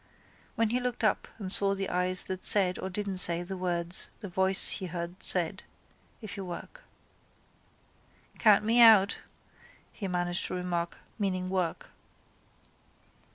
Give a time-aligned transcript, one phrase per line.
[0.55, 4.09] Then he looked up and saw the eyes that said or didn't say the words
[4.19, 5.61] the voice he heard said,
[6.23, 6.81] if you work.
[8.39, 9.19] —Count me out,
[9.93, 11.91] he managed to remark, meaning work.